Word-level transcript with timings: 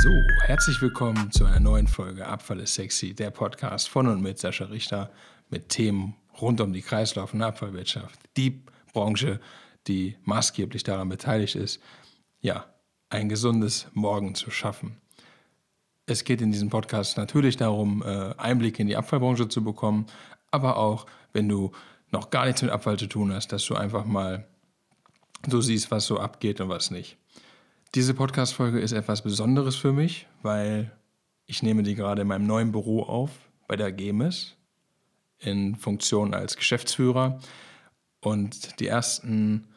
So, 0.00 0.10
herzlich 0.42 0.80
willkommen 0.80 1.32
zu 1.32 1.44
einer 1.44 1.58
neuen 1.58 1.88
Folge 1.88 2.24
Abfall 2.24 2.60
ist 2.60 2.74
sexy, 2.74 3.14
der 3.14 3.32
Podcast 3.32 3.88
von 3.88 4.06
und 4.06 4.22
mit 4.22 4.38
Sascha 4.38 4.66
Richter 4.66 5.10
mit 5.50 5.70
Themen 5.70 6.14
rund 6.40 6.60
um 6.60 6.72
die 6.72 6.82
Kreislauf- 6.82 7.34
und 7.34 7.42
Abfallwirtschaft. 7.42 8.16
Die 8.36 8.62
Branche, 8.92 9.40
die 9.88 10.16
maßgeblich 10.22 10.84
daran 10.84 11.08
beteiligt 11.08 11.56
ist, 11.56 11.82
ja, 12.40 12.66
ein 13.10 13.28
gesundes 13.28 13.88
Morgen 13.92 14.36
zu 14.36 14.52
schaffen. 14.52 14.98
Es 16.06 16.22
geht 16.22 16.42
in 16.42 16.52
diesem 16.52 16.70
Podcast 16.70 17.16
natürlich 17.16 17.56
darum, 17.56 18.04
äh, 18.06 18.34
Einblicke 18.36 18.80
in 18.80 18.86
die 18.86 18.96
Abfallbranche 18.96 19.48
zu 19.48 19.64
bekommen, 19.64 20.06
aber 20.52 20.76
auch, 20.76 21.06
wenn 21.32 21.48
du 21.48 21.72
noch 22.12 22.30
gar 22.30 22.46
nichts 22.46 22.62
mit 22.62 22.70
Abfall 22.70 22.98
zu 22.98 23.08
tun 23.08 23.32
hast, 23.32 23.48
dass 23.48 23.66
du 23.66 23.74
einfach 23.74 24.04
mal 24.04 24.46
so 25.48 25.60
siehst, 25.60 25.90
was 25.90 26.06
so 26.06 26.20
abgeht 26.20 26.60
und 26.60 26.68
was 26.68 26.92
nicht. 26.92 27.18
Diese 27.94 28.12
Podcast-Folge 28.12 28.80
ist 28.80 28.92
etwas 28.92 29.22
Besonderes 29.22 29.76
für 29.76 29.92
mich, 29.92 30.26
weil 30.42 30.92
ich 31.46 31.62
nehme 31.62 31.82
die 31.82 31.94
gerade 31.94 32.22
in 32.22 32.28
meinem 32.28 32.46
neuen 32.46 32.70
Büro 32.70 33.02
auf, 33.02 33.30
bei 33.66 33.76
der 33.76 33.92
GEMES, 33.92 34.56
in 35.38 35.74
Funktion 35.74 36.34
als 36.34 36.56
Geschäftsführer. 36.56 37.40
Und 38.20 38.78
die 38.80 38.88
ersten 38.88 39.68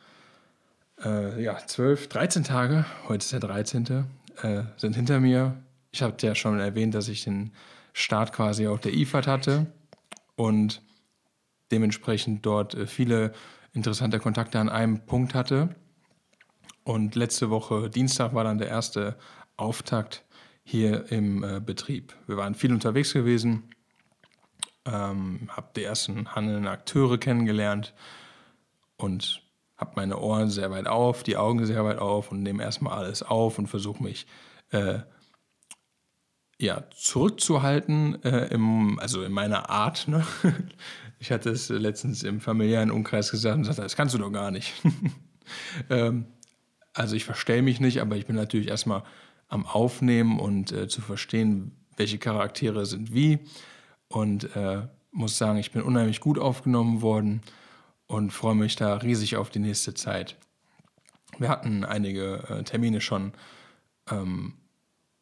äh, 1.03 1.41
ja, 1.41 1.57
12, 1.65 2.09
13 2.09 2.43
Tage, 2.43 2.85
heute 3.07 3.23
ist 3.23 3.31
der 3.31 3.39
13., 3.39 4.05
äh, 4.41 4.63
sind 4.75 4.95
hinter 4.95 5.21
mir. 5.21 5.63
Ich 5.91 6.01
habe 6.01 6.15
ja 6.19 6.35
schon 6.35 6.59
erwähnt, 6.59 6.93
dass 6.93 7.07
ich 7.07 7.23
den 7.23 7.53
Start 7.93 8.33
quasi 8.33 8.67
auf 8.67 8.81
der 8.81 8.93
IFAD 8.93 9.27
hatte 9.27 9.67
und 10.35 10.81
dementsprechend 11.71 12.45
dort 12.45 12.73
äh, 12.73 12.87
viele 12.87 13.31
interessante 13.73 14.19
Kontakte 14.19 14.59
an 14.59 14.67
einem 14.67 15.05
Punkt 15.05 15.33
hatte. 15.33 15.75
Und 16.83 17.15
letzte 17.15 17.49
Woche, 17.49 17.89
Dienstag, 17.89 18.33
war 18.33 18.43
dann 18.43 18.57
der 18.57 18.69
erste 18.69 19.17
Auftakt 19.57 20.25
hier 20.63 21.11
im 21.11 21.43
äh, 21.43 21.59
Betrieb. 21.59 22.15
Wir 22.27 22.37
waren 22.37 22.55
viel 22.55 22.73
unterwegs 22.73 23.13
gewesen, 23.13 23.69
ähm, 24.85 25.49
habe 25.49 25.69
die 25.75 25.83
ersten 25.83 26.33
handelnden 26.33 26.67
Akteure 26.67 27.17
kennengelernt 27.17 27.93
und 28.97 29.43
habe 29.77 29.93
meine 29.95 30.19
Ohren 30.19 30.49
sehr 30.49 30.71
weit 30.71 30.87
auf, 30.87 31.23
die 31.23 31.37
Augen 31.37 31.65
sehr 31.65 31.83
weit 31.83 31.97
auf 31.97 32.31
und 32.31 32.43
nehme 32.43 32.63
erstmal 32.63 32.97
alles 32.97 33.23
auf 33.23 33.57
und 33.57 33.67
versuche 33.67 34.01
mich 34.01 34.27
äh, 34.71 34.99
ja, 36.59 36.83
zurückzuhalten, 36.91 38.23
äh, 38.23 38.47
im, 38.53 38.99
also 38.99 39.23
in 39.23 39.31
meiner 39.31 39.69
Art. 39.69 40.07
Ne? 40.07 40.25
Ich 41.23 41.31
hatte 41.31 41.51
es 41.51 41.69
letztens 41.69 42.23
im 42.23 42.41
familiären 42.41 42.89
Umkreis 42.89 43.29
gesagt 43.29 43.55
und 43.55 43.65
sagte, 43.65 43.83
das 43.83 43.95
kannst 43.95 44.15
du 44.15 44.17
doch 44.17 44.31
gar 44.31 44.49
nicht. 44.49 44.73
ähm, 45.91 46.25
also 46.93 47.15
ich 47.15 47.25
verstelle 47.25 47.61
mich 47.61 47.79
nicht, 47.79 48.01
aber 48.01 48.15
ich 48.15 48.25
bin 48.25 48.35
natürlich 48.35 48.67
erstmal 48.67 49.03
am 49.47 49.65
Aufnehmen 49.65 50.39
und 50.39 50.71
äh, 50.71 50.87
zu 50.87 51.01
verstehen, 51.01 51.75
welche 51.97 52.17
Charaktere 52.17 52.85
sind 52.85 53.13
wie. 53.13 53.39
Und 54.07 54.55
äh, 54.55 54.87
muss 55.11 55.37
sagen, 55.37 55.57
ich 55.57 55.71
bin 55.71 55.81
unheimlich 55.81 56.19
gut 56.19 56.39
aufgenommen 56.39 57.01
worden 57.01 57.41
und 58.07 58.31
freue 58.31 58.55
mich 58.55 58.75
da 58.75 58.95
riesig 58.95 59.35
auf 59.35 59.49
die 59.49 59.59
nächste 59.59 59.93
Zeit. 59.93 60.37
Wir 61.37 61.49
hatten 61.49 61.83
einige 61.83 62.43
äh, 62.49 62.63
Termine 62.63 63.01
schon 63.01 63.33
ähm, 64.09 64.53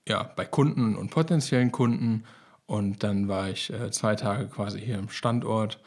ja, 0.08 0.24
bei 0.24 0.46
Kunden 0.46 0.96
und 0.96 1.12
potenziellen 1.12 1.72
Kunden 1.72 2.24
und 2.66 3.04
dann 3.04 3.28
war 3.28 3.50
ich 3.50 3.72
äh, 3.72 3.92
zwei 3.92 4.16
Tage 4.16 4.48
quasi 4.48 4.80
hier 4.80 4.98
im 4.98 5.10
Standort 5.10 5.80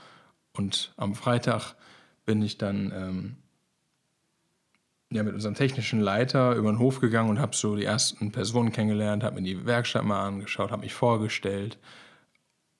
und 0.52 0.92
am 0.96 1.14
Freitag 1.14 1.74
bin 2.24 2.42
ich 2.42 2.58
dann 2.58 2.92
ähm, 2.94 3.36
ja, 5.12 5.22
mit 5.22 5.34
unserem 5.34 5.54
technischen 5.54 6.00
Leiter 6.00 6.54
über 6.54 6.70
den 6.70 6.78
Hof 6.78 7.00
gegangen 7.00 7.30
und 7.30 7.38
habe 7.38 7.54
so 7.54 7.76
die 7.76 7.84
ersten 7.84 8.32
Personen 8.32 8.72
kennengelernt, 8.72 9.22
habe 9.22 9.40
mir 9.40 9.42
die 9.42 9.66
Werkstatt 9.66 10.04
mal 10.04 10.26
angeschaut, 10.26 10.70
habe 10.70 10.82
mich 10.82 10.94
vorgestellt. 10.94 11.78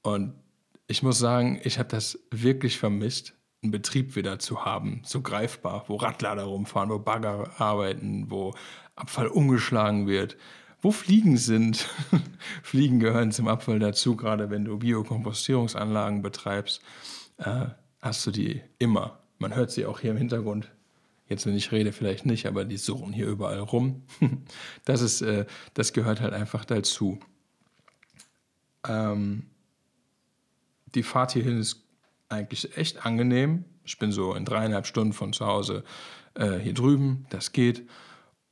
Und 0.02 0.34
ich 0.86 1.02
muss 1.02 1.18
sagen, 1.18 1.60
ich 1.62 1.78
habe 1.78 1.88
das 1.88 2.18
wirklich 2.30 2.78
vermisst, 2.78 3.34
einen 3.62 3.70
Betrieb 3.70 4.16
wieder 4.16 4.38
zu 4.38 4.64
haben, 4.64 5.02
so 5.04 5.20
greifbar, 5.20 5.84
wo 5.86 5.96
Radlader 5.96 6.44
rumfahren, 6.44 6.90
wo 6.90 6.98
Bagger 6.98 7.60
arbeiten, 7.60 8.30
wo 8.30 8.54
Abfall 8.96 9.28
umgeschlagen 9.28 10.06
wird, 10.06 10.36
wo 10.80 10.90
Fliegen 10.90 11.36
sind. 11.36 11.88
Fliegen 12.62 12.98
gehören 12.98 13.30
zum 13.30 13.46
Abfall 13.46 13.78
dazu, 13.78 14.16
gerade 14.16 14.50
wenn 14.50 14.64
du 14.64 14.78
Biokompostierungsanlagen 14.78 16.22
betreibst, 16.22 16.82
äh, 17.38 17.66
hast 18.00 18.26
du 18.26 18.32
die 18.32 18.62
immer. 18.78 19.20
Man 19.38 19.54
hört 19.54 19.70
sie 19.70 19.86
auch 19.86 20.00
hier 20.00 20.10
im 20.10 20.16
Hintergrund 20.16 20.72
Jetzt, 21.32 21.46
wenn 21.46 21.56
ich 21.56 21.72
rede, 21.72 21.92
vielleicht 21.92 22.26
nicht, 22.26 22.44
aber 22.44 22.66
die 22.66 22.76
suchen 22.76 23.14
hier 23.14 23.26
überall 23.26 23.60
rum. 23.60 24.02
Das, 24.84 25.00
ist, 25.00 25.22
äh, 25.22 25.46
das 25.72 25.94
gehört 25.94 26.20
halt 26.20 26.34
einfach 26.34 26.66
dazu. 26.66 27.18
Ähm, 28.86 29.46
die 30.94 31.02
Fahrt 31.02 31.32
hierhin 31.32 31.58
ist 31.58 31.82
eigentlich 32.28 32.76
echt 32.76 33.06
angenehm. 33.06 33.64
Ich 33.84 33.98
bin 33.98 34.12
so 34.12 34.34
in 34.34 34.44
dreieinhalb 34.44 34.86
Stunden 34.86 35.14
von 35.14 35.32
zu 35.32 35.46
Hause 35.46 35.84
äh, 36.34 36.58
hier 36.58 36.74
drüben. 36.74 37.24
Das 37.30 37.52
geht. 37.52 37.88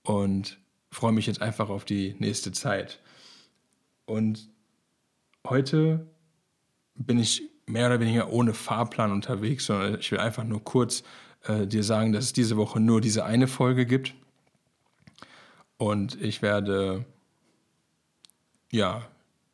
Und 0.03 0.59
freue 0.91 1.13
mich 1.13 1.27
jetzt 1.27 1.43
einfach 1.43 1.69
auf 1.69 1.85
die 1.85 2.17
nächste 2.19 2.51
Zeit. 2.51 3.01
Und 4.07 4.49
heute 5.47 6.07
bin 6.95 7.19
ich 7.19 7.43
mehr 7.67 7.89
oder 7.89 8.01
weniger 8.01 8.33
ohne 8.33 8.55
Fahrplan 8.55 9.13
unterwegs, 9.13 9.67
sondern 9.67 10.01
ich 10.01 10.11
will 10.11 10.19
einfach 10.19 10.45
nur 10.45 10.65
kurz 10.65 11.03
äh, 11.45 11.67
dir 11.67 11.83
sagen, 11.83 12.13
dass 12.13 12.25
es 12.25 12.33
diese 12.33 12.57
Woche 12.57 12.81
nur 12.81 13.01
diese 13.01 13.25
eine 13.25 13.47
Folge 13.47 13.87
gibt. 13.87 14.15
Und 15.77 16.21
ich 16.21 16.43
werde 16.43 17.05
ja 18.71 19.09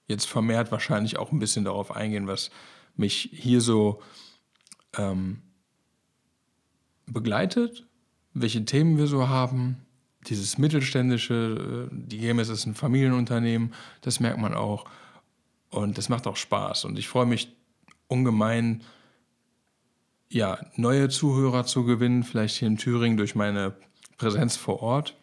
jetzt 0.09 0.27
vermehrt 0.27 0.73
wahrscheinlich 0.73 1.19
auch 1.19 1.33
ein 1.33 1.39
bisschen 1.39 1.65
darauf 1.65 1.95
eingehen, 1.95 2.27
was 2.27 2.51
mich 2.97 3.31
hier 3.33 3.61
so 3.61 4.03
ähm, 4.97 5.43
begleitet, 7.07 7.87
welche 8.35 8.65
Themen 8.65 8.99
wir 8.99 9.07
so 9.07 9.29
haben. 9.29 9.79
Dieses 10.27 10.59
mittelständische, 10.59 11.89
äh, 11.91 11.95
die 11.95 12.19
GMS 12.19 12.49
ist 12.49 12.67
ein 12.67 12.75
Familienunternehmen, 12.75 13.75
das 14.01 14.21
merkt 14.21 14.39
man 14.39 14.55
auch. 14.55 14.87
Und 15.71 15.99
das 15.99 16.09
macht 16.09 16.27
auch 16.27 16.37
Spaß. 16.37 16.85
Und 16.87 16.99
ich 16.99 17.09
freue 17.09 17.27
mich 17.27 17.55
ungemein, 18.09 18.83
ja, 20.29 20.59
neue 20.77 21.09
Zuhörer 21.09 21.65
zu 21.65 21.85
gewinnen, 21.85 22.23
vielleicht 22.25 22.57
hier 22.57 22.69
in 22.69 22.77
Thüringen 22.77 23.17
durch 23.17 23.35
meine 23.35 23.75
Präsenz 24.19 24.57
vor 24.57 24.83
Ort. 24.83 25.15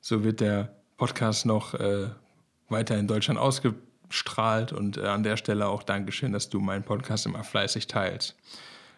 So 0.00 0.24
wird 0.24 0.40
der 0.40 0.74
Podcast 0.96 1.46
noch 1.46 1.74
äh, 1.74 2.08
weiter 2.68 2.98
in 2.98 3.06
Deutschland 3.06 3.38
ausgestrahlt 3.38 4.72
und 4.72 4.96
äh, 4.96 5.02
an 5.02 5.22
der 5.22 5.36
Stelle 5.36 5.68
auch 5.68 5.82
Dankeschön, 5.82 6.32
dass 6.32 6.48
du 6.48 6.60
meinen 6.60 6.82
Podcast 6.84 7.26
immer 7.26 7.44
fleißig 7.44 7.86
teilst. 7.86 8.36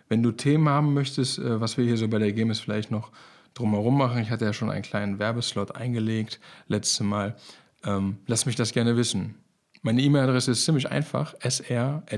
Wenn 0.08 0.22
du 0.22 0.32
Themen 0.32 0.68
haben 0.68 0.94
möchtest, 0.94 1.38
äh, 1.38 1.60
was 1.60 1.76
wir 1.76 1.84
hier 1.84 1.96
so 1.96 2.08
bei 2.08 2.18
der 2.18 2.32
GEMES 2.32 2.60
vielleicht 2.60 2.90
noch 2.90 3.10
drumherum 3.54 3.98
machen, 3.98 4.22
ich 4.22 4.30
hatte 4.30 4.44
ja 4.44 4.52
schon 4.52 4.70
einen 4.70 4.82
kleinen 4.82 5.18
Werbeslot 5.18 5.74
eingelegt 5.74 6.38
letztes 6.68 7.00
Mal, 7.00 7.36
ähm, 7.84 8.18
lass 8.26 8.46
mich 8.46 8.56
das 8.56 8.72
gerne 8.72 8.96
wissen. 8.96 9.34
Meine 9.82 10.02
E-Mail-Adresse 10.02 10.50
ist 10.52 10.64
ziemlich 10.64 10.90
einfach, 10.90 11.34
sr.gemes.de. 11.40 12.10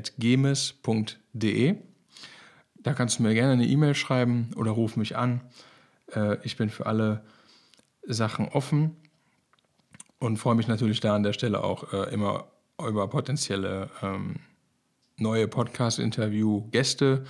Da 2.82 2.94
kannst 2.94 3.18
du 3.18 3.22
mir 3.22 3.34
gerne 3.34 3.52
eine 3.52 3.66
E-Mail 3.66 3.94
schreiben 3.94 4.50
oder 4.56 4.72
ruf 4.72 4.96
mich 4.96 5.16
an. 5.16 5.40
Äh, 6.14 6.38
ich 6.42 6.56
bin 6.56 6.70
für 6.70 6.86
alle 6.86 7.24
Sachen 8.04 8.48
offen 8.48 8.96
und 10.18 10.36
freue 10.38 10.54
mich 10.54 10.68
natürlich 10.68 11.00
da 11.00 11.14
an 11.14 11.22
der 11.22 11.32
Stelle 11.32 11.62
auch 11.62 11.92
äh, 11.92 12.12
immer 12.12 12.48
über 12.78 13.08
potenzielle 13.08 13.90
ähm, 14.02 14.36
neue 15.16 15.46
Podcast-Interview-Gäste. 15.46 17.24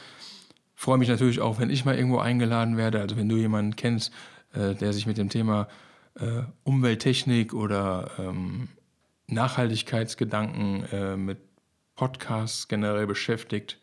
Freue 0.75 0.99
mich 0.99 1.09
natürlich 1.09 1.41
auch, 1.41 1.59
wenn 1.59 1.69
ich 1.69 1.85
mal 1.85 1.97
irgendwo 1.97 2.19
eingeladen 2.19 2.79
werde. 2.79 3.01
Also 3.01 3.17
wenn 3.17 3.29
du 3.29 3.37
jemanden 3.37 3.77
kennst, 3.77 4.13
äh, 4.55 4.75
der 4.75 4.93
sich 4.93 5.07
mit 5.07 5.19
dem 5.19 5.29
Thema 5.29 5.69
Umwelttechnik 6.65 7.55
oder 7.55 8.11
ähm, 8.19 8.69
Nachhaltigkeitsgedanken 9.27 11.25
mit 11.25 11.39
Podcasts 11.95 12.69
generell 12.69 13.07
beschäftigt, 13.07 13.81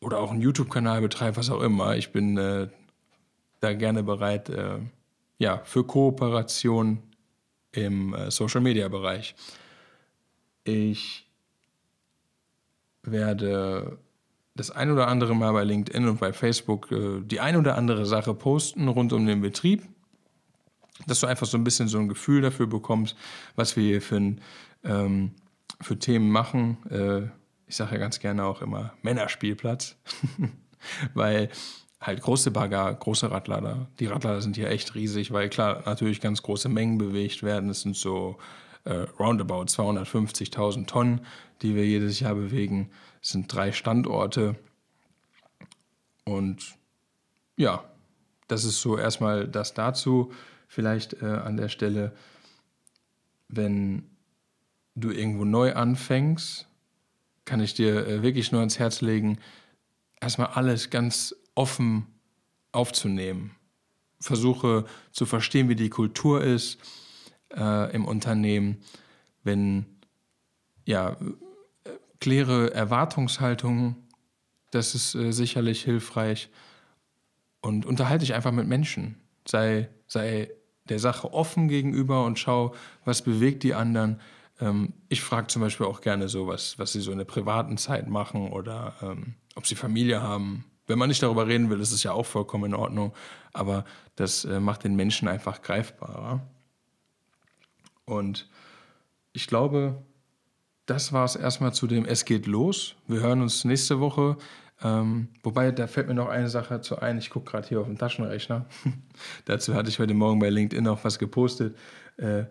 oder 0.00 0.18
auch 0.20 0.30
einen 0.30 0.40
YouTube-Kanal 0.40 1.00
betreibe, 1.00 1.36
was 1.36 1.50
auch 1.50 1.60
immer. 1.60 1.96
Ich 1.96 2.12
bin 2.12 2.36
äh, 2.36 2.68
da 3.60 3.72
gerne 3.74 4.02
bereit, 4.02 4.48
äh, 4.48 4.78
ja, 5.38 5.60
für 5.64 5.84
Kooperation 5.84 7.02
im 7.72 8.14
äh, 8.14 8.30
Social-Media-Bereich. 8.30 9.34
Ich 10.64 11.26
werde 13.02 13.98
das 14.54 14.70
ein 14.70 14.90
oder 14.90 15.08
andere 15.08 15.34
Mal 15.34 15.52
bei 15.52 15.64
LinkedIn 15.64 16.08
und 16.08 16.20
bei 16.20 16.32
Facebook 16.32 16.90
äh, 16.92 17.20
die 17.22 17.40
ein 17.40 17.56
oder 17.56 17.76
andere 17.76 18.06
Sache 18.06 18.34
posten 18.34 18.88
rund 18.88 19.12
um 19.12 19.26
den 19.26 19.40
Betrieb, 19.40 19.82
dass 21.06 21.20
du 21.20 21.26
einfach 21.26 21.46
so 21.46 21.56
ein 21.56 21.64
bisschen 21.64 21.88
so 21.88 21.98
ein 21.98 22.08
Gefühl 22.08 22.42
dafür 22.42 22.66
bekommst, 22.66 23.16
was 23.56 23.76
wir 23.76 23.84
hier 23.84 24.02
für, 24.02 24.36
ähm, 24.84 25.30
für 25.80 25.98
Themen 25.98 26.30
machen. 26.30 27.30
Ich 27.68 27.76
sage 27.76 27.92
ja 27.92 27.98
ganz 27.98 28.18
gerne 28.18 28.44
auch 28.44 28.62
immer 28.62 28.94
Männerspielplatz, 29.02 29.96
weil 31.14 31.50
halt 32.00 32.22
große 32.22 32.50
Bagger, 32.50 32.94
große 32.94 33.30
Radlader. 33.30 33.88
Die 33.98 34.06
Radlader 34.06 34.40
sind 34.40 34.56
hier 34.56 34.70
echt 34.70 34.94
riesig, 34.94 35.32
weil 35.32 35.48
klar 35.48 35.82
natürlich 35.84 36.20
ganz 36.20 36.42
große 36.42 36.68
Mengen 36.68 36.98
bewegt 36.98 37.42
werden. 37.42 37.68
Es 37.70 37.82
sind 37.82 37.96
so 37.96 38.38
äh, 38.84 39.06
roundabout 39.18 39.64
250.000 39.64 40.86
Tonnen, 40.86 41.20
die 41.62 41.74
wir 41.74 41.84
jedes 41.86 42.20
Jahr 42.20 42.34
bewegen. 42.34 42.90
Es 43.22 43.30
sind 43.30 43.52
drei 43.52 43.72
Standorte. 43.72 44.56
Und 46.24 46.76
ja, 47.56 47.84
das 48.46 48.64
ist 48.64 48.80
so 48.80 48.96
erstmal 48.96 49.48
das 49.48 49.74
dazu. 49.74 50.32
Vielleicht 50.68 51.22
äh, 51.22 51.26
an 51.26 51.56
der 51.56 51.68
Stelle, 51.68 52.12
wenn 53.48 54.08
du 54.94 55.10
irgendwo 55.10 55.44
neu 55.44 55.74
anfängst, 55.74 56.67
kann 57.48 57.60
ich 57.60 57.72
dir 57.72 58.06
äh, 58.06 58.22
wirklich 58.22 58.52
nur 58.52 58.60
ans 58.60 58.78
Herz 58.78 59.00
legen, 59.00 59.38
erstmal 60.20 60.48
alles 60.48 60.90
ganz 60.90 61.34
offen 61.54 62.06
aufzunehmen. 62.72 63.52
Versuche 64.20 64.84
zu 65.12 65.24
verstehen, 65.24 65.70
wie 65.70 65.74
die 65.74 65.88
Kultur 65.88 66.44
ist 66.44 66.78
äh, 67.56 67.90
im 67.94 68.04
Unternehmen. 68.04 68.76
Wenn, 69.44 69.86
ja, 70.84 71.16
kläre 72.20 72.74
Erwartungshaltungen, 72.74 73.96
das 74.70 74.94
ist 74.94 75.14
äh, 75.14 75.32
sicherlich 75.32 75.82
hilfreich. 75.82 76.50
Und 77.62 77.86
unterhalte 77.86 78.26
dich 78.26 78.34
einfach 78.34 78.52
mit 78.52 78.68
Menschen. 78.68 79.16
Sei, 79.46 79.88
sei 80.06 80.50
der 80.84 80.98
Sache 80.98 81.32
offen 81.32 81.68
gegenüber 81.68 82.26
und 82.26 82.38
schau, 82.38 82.74
was 83.06 83.22
bewegt 83.22 83.62
die 83.62 83.74
anderen. 83.74 84.20
Ähm, 84.60 84.92
ich 85.08 85.22
frage 85.22 85.46
zum 85.48 85.62
Beispiel 85.62 85.86
auch 85.86 86.00
gerne 86.00 86.28
so, 86.28 86.46
was, 86.46 86.78
was 86.78 86.92
sie 86.92 87.00
so 87.00 87.12
in 87.12 87.18
der 87.18 87.24
privaten 87.24 87.76
Zeit 87.76 88.08
machen 88.08 88.50
oder 88.50 88.94
ähm, 89.02 89.34
ob 89.54 89.66
sie 89.66 89.74
Familie 89.74 90.22
haben. 90.22 90.64
Wenn 90.86 90.98
man 90.98 91.08
nicht 91.08 91.22
darüber 91.22 91.46
reden 91.46 91.70
will, 91.70 91.80
ist 91.80 91.92
es 91.92 92.02
ja 92.02 92.12
auch 92.12 92.26
vollkommen 92.26 92.64
in 92.66 92.74
Ordnung. 92.74 93.12
Aber 93.52 93.84
das 94.16 94.44
äh, 94.44 94.60
macht 94.60 94.84
den 94.84 94.96
Menschen 94.96 95.28
einfach 95.28 95.62
greifbarer. 95.62 96.40
Und 98.04 98.48
ich 99.32 99.46
glaube, 99.46 100.02
das 100.86 101.12
war 101.12 101.24
es 101.24 101.36
erstmal 101.36 101.74
zu 101.74 101.86
dem 101.86 102.06
Es 102.06 102.24
geht 102.24 102.46
los. 102.46 102.96
Wir 103.06 103.20
hören 103.20 103.42
uns 103.42 103.64
nächste 103.64 104.00
Woche. 104.00 104.38
Ähm, 104.82 105.28
wobei, 105.42 105.72
da 105.72 105.86
fällt 105.86 106.08
mir 106.08 106.14
noch 106.14 106.28
eine 106.28 106.48
Sache 106.48 106.80
zu 106.80 106.98
ein. 107.00 107.18
Ich 107.18 107.30
gucke 107.30 107.50
gerade 107.50 107.68
hier 107.68 107.80
auf 107.80 107.86
dem 107.86 107.98
Taschenrechner. 107.98 108.64
Dazu 109.44 109.74
hatte 109.74 109.90
ich 109.90 109.98
heute 109.98 110.14
Morgen 110.14 110.38
bei 110.38 110.48
LinkedIn 110.48 110.88
auch 110.88 111.04
was 111.04 111.18
gepostet. 111.18 111.76
Äh, 112.16 112.44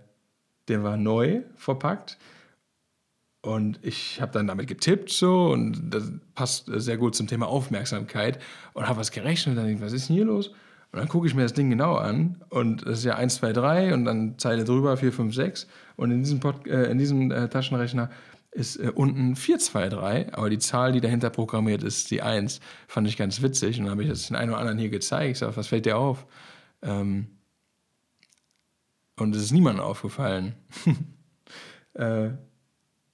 der 0.68 0.84
war 0.84 0.98
neu 0.98 1.42
verpackt. 1.56 2.18
Und 3.42 3.80
ich 3.82 4.20
habe 4.20 4.32
dann 4.32 4.48
damit 4.48 4.68
getippt 4.68 5.10
so 5.10 5.52
und 5.52 5.90
das 5.90 6.12
passt 6.36 6.66
sehr 6.68 6.98
gut 6.98 7.16
zum 7.16 7.28
Thema 7.28 7.48
Aufmerksamkeit 7.48 8.40
und 8.74 8.88
habe 8.88 9.00
was 9.00 9.12
gerechnet 9.12 9.54
und 9.54 9.56
dann 9.56 9.68
denke 9.68 9.80
ich, 9.80 9.86
was 9.86 9.94
ist 9.94 10.10
denn 10.10 10.16
hier 10.16 10.26
los? 10.26 10.50
Und 10.92 11.00
dann 11.00 11.08
gucke 11.08 11.28
ich 11.28 11.36
mir 11.36 11.44
das 11.44 11.54
Ding 11.54 11.70
genau 11.70 11.96
an 11.96 12.44
und 12.50 12.86
das 12.86 13.00
ist 13.00 13.06
ja 13.06 13.16
1, 13.16 13.36
2, 13.36 13.54
3 13.54 13.94
und 13.94 14.06
dann 14.06 14.38
Zeile 14.38 14.64
drüber 14.64 14.98
4, 14.98 15.14
5, 15.14 15.36
6 15.36 15.68
und 15.96 16.12
in 16.12 16.24
diesem, 16.24 16.40
Pod, 16.40 16.66
äh, 16.68 16.90
in 16.90 16.98
diesem 16.98 17.32
äh, 17.32 17.48
Taschenrechner 17.48 18.10
ist 18.52 18.78
äh, 18.78 18.92
unten 18.94 19.36
4, 19.36 19.60
2, 19.60 19.90
3, 19.90 20.34
aber 20.34 20.50
die 20.50 20.60
Zahl, 20.60 20.92
die 20.92 21.02
dahinter 21.02 21.30
programmiert 21.30 21.84
ist, 21.84 22.10
die 22.12 22.22
1, 22.22 22.60
fand 22.88 23.08
ich 23.08 23.16
ganz 23.16 23.42
witzig 23.42 23.78
und 23.78 23.86
dann 23.86 23.92
habe 23.92 24.04
ich 24.04 24.10
das 24.10 24.28
den 24.28 24.36
einen 24.36 24.52
oder 24.52 24.60
anderen 24.60 24.80
hier 24.80 24.90
gezeigt. 24.90 25.32
Ich 25.32 25.38
sage, 25.38 25.56
was 25.56 25.68
fällt 25.68 25.86
dir 25.86 25.98
auf? 25.98 26.26
Ähm, 26.82 27.37
und 29.18 29.36
es 29.36 29.44
ist 29.44 29.52
niemandem 29.52 29.84
aufgefallen. 29.84 30.56
äh, 31.94 32.30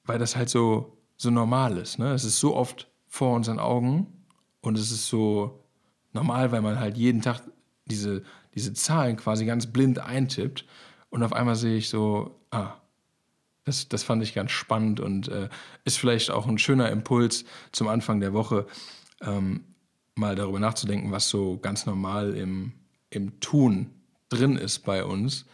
weil 0.05 0.19
das 0.19 0.35
halt 0.35 0.50
so, 0.50 0.97
so 1.17 1.29
normal 1.29 1.77
ist. 1.77 1.97
Ne? 1.97 2.13
Es 2.13 2.23
ist 2.23 2.39
so 2.39 2.55
oft 2.55 2.89
vor 3.07 3.35
unseren 3.35 3.59
Augen 3.59 4.25
und 4.61 4.77
es 4.77 4.91
ist 4.91 5.07
so 5.07 5.63
normal, 6.11 6.51
weil 6.51 6.61
man 6.61 6.79
halt 6.79 6.97
jeden 6.97 7.21
Tag 7.21 7.41
diese, 7.85 8.23
diese 8.53 8.73
Zahlen 8.73 9.17
quasi 9.17 9.45
ganz 9.45 9.67
blind 9.67 10.00
eintippt 10.00 10.65
und 11.09 11.23
auf 11.23 11.33
einmal 11.33 11.55
sehe 11.55 11.77
ich 11.77 11.89
so, 11.89 12.39
ah, 12.51 12.73
das, 13.65 13.88
das 13.88 14.03
fand 14.03 14.23
ich 14.23 14.33
ganz 14.33 14.51
spannend 14.51 15.00
und 15.00 15.29
äh, 15.29 15.47
ist 15.85 15.97
vielleicht 15.97 16.31
auch 16.31 16.47
ein 16.47 16.57
schöner 16.57 16.89
Impuls 16.89 17.45
zum 17.71 17.88
Anfang 17.88 18.19
der 18.19 18.33
Woche, 18.33 18.67
ähm, 19.21 19.63
mal 20.15 20.35
darüber 20.35 20.59
nachzudenken, 20.59 21.11
was 21.11 21.29
so 21.29 21.57
ganz 21.57 21.85
normal 21.85 22.35
im, 22.35 22.73
im 23.09 23.39
Tun 23.39 23.89
drin 24.29 24.57
ist 24.57 24.79
bei 24.79 25.05
uns, 25.05 25.45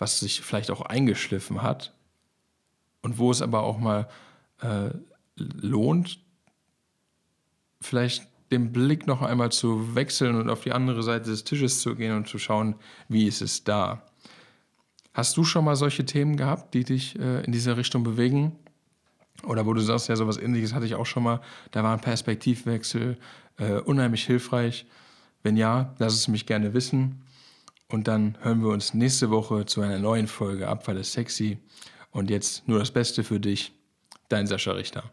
was 0.00 0.18
sich 0.18 0.40
vielleicht 0.40 0.70
auch 0.70 0.80
eingeschliffen 0.80 1.62
hat 1.62 1.94
und 3.02 3.18
wo 3.18 3.30
es 3.30 3.42
aber 3.42 3.62
auch 3.62 3.78
mal 3.78 4.08
äh, 4.60 4.90
lohnt, 5.36 6.20
vielleicht 7.80 8.26
den 8.50 8.72
Blick 8.72 9.06
noch 9.06 9.22
einmal 9.22 9.52
zu 9.52 9.94
wechseln 9.94 10.34
und 10.36 10.50
auf 10.50 10.62
die 10.62 10.72
andere 10.72 11.02
Seite 11.02 11.30
des 11.30 11.44
Tisches 11.44 11.82
zu 11.82 11.94
gehen 11.94 12.16
und 12.16 12.28
zu 12.28 12.38
schauen, 12.38 12.74
wie 13.08 13.26
ist 13.26 13.42
es 13.42 13.62
da. 13.62 14.02
Hast 15.12 15.36
du 15.36 15.44
schon 15.44 15.64
mal 15.64 15.76
solche 15.76 16.04
Themen 16.04 16.36
gehabt, 16.36 16.74
die 16.74 16.84
dich 16.84 17.18
äh, 17.18 17.44
in 17.44 17.52
diese 17.52 17.76
Richtung 17.76 18.02
bewegen? 18.02 18.56
Oder 19.44 19.66
wo 19.66 19.74
du 19.74 19.80
sagst, 19.80 20.08
ja, 20.08 20.16
sowas 20.16 20.38
ähnliches 20.38 20.74
hatte 20.74 20.86
ich 20.86 20.94
auch 20.94 21.06
schon 21.06 21.22
mal, 21.22 21.40
da 21.70 21.82
war 21.82 21.92
ein 21.92 22.00
Perspektivwechsel 22.00 23.18
äh, 23.58 23.74
unheimlich 23.80 24.24
hilfreich. 24.24 24.86
Wenn 25.42 25.56
ja, 25.56 25.94
lass 25.98 26.14
es 26.14 26.28
mich 26.28 26.46
gerne 26.46 26.74
wissen. 26.74 27.22
Und 27.90 28.06
dann 28.06 28.38
hören 28.40 28.62
wir 28.62 28.68
uns 28.68 28.94
nächste 28.94 29.30
Woche 29.30 29.66
zu 29.66 29.80
einer 29.80 29.98
neuen 29.98 30.28
Folge 30.28 30.68
Abfall 30.68 30.96
ist 30.96 31.12
sexy. 31.12 31.58
Und 32.12 32.30
jetzt 32.30 32.66
nur 32.68 32.78
das 32.78 32.92
Beste 32.92 33.24
für 33.24 33.40
dich, 33.40 33.72
dein 34.28 34.46
Sascha 34.46 34.72
Richter. 34.72 35.12